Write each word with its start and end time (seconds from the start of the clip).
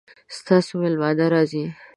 ستاسو 0.37 0.71
میلمانه 0.81 1.25
راځي؟ 1.33 1.65